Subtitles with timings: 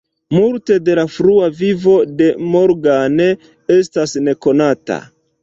[0.35, 1.93] Multe de la frua vivo
[2.23, 3.21] de Morgan
[3.77, 5.01] estas nekonata.